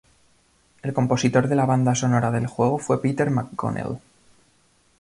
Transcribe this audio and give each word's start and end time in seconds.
El 0.81 0.93
compositor 0.95 1.47
de 1.47 1.55
la 1.55 1.67
banda 1.67 1.93
sonora 1.93 2.31
del 2.31 2.47
juego 2.47 2.79
fue 2.79 3.03
Peter 3.03 3.29
McConnell. 3.29 3.99